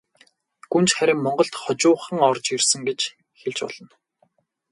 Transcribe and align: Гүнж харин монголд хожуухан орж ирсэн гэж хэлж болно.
Гүнж 0.71 0.89
харин 0.97 1.19
монголд 1.25 1.53
хожуухан 1.61 2.17
орж 2.29 2.45
ирсэн 2.55 2.81
гэж 2.87 2.99
хэлж 3.39 3.59
болно. 3.65 3.93